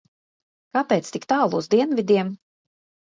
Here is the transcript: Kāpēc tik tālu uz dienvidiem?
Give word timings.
Kāpēc 0.77 1.11
tik 1.17 1.27
tālu 1.33 1.59
uz 1.65 1.71
dienvidiem? 1.75 2.33